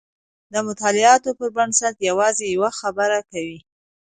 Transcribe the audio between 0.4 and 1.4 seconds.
د مطالعاتو